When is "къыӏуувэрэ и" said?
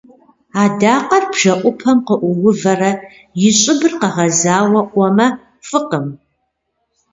2.05-3.51